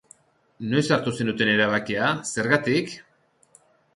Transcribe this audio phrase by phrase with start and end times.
[0.71, 2.95] Noiz hartu zenuten erabakia, zergatik?